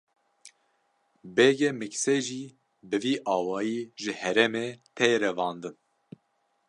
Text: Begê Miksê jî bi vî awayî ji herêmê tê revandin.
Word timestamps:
Begê 1.35 1.69
Miksê 1.79 2.17
jî 2.27 2.43
bi 2.89 2.97
vî 3.03 3.13
awayî 3.35 3.81
ji 4.01 4.11
herêmê 4.21 4.67
tê 4.95 5.09
revandin. 5.23 5.75